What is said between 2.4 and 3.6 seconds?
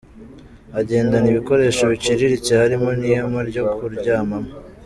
harimo n'ihema